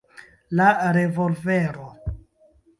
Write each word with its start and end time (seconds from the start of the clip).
La 0.59 0.71
revolvero. 0.97 1.87